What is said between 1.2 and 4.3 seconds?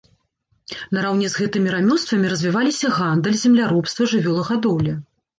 з гэтымі рамёствамі развіваліся гандаль, земляробства,